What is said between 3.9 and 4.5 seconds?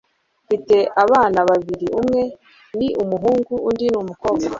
ni umukobwa